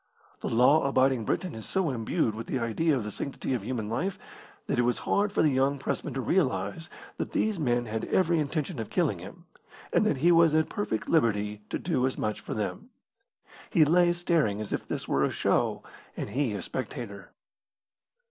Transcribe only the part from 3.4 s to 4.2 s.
of human life